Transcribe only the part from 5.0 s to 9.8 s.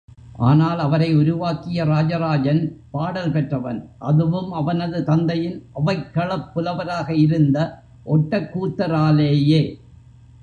தந்தையின் அவைக்களப் புலவராக இருந்த ஒட்டக்கூத்தராலேயே.